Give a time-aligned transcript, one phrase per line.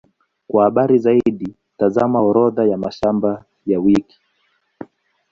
[0.47, 4.19] Kwa habari zaidi, tazama Orodha ya mashamba ya wiki.